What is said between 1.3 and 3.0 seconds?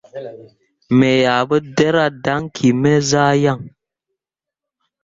ah mu ɗerah daŋki me